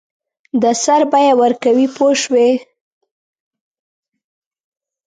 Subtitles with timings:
[0.61, 2.49] د سر بیه ورکوي پوه شوې!.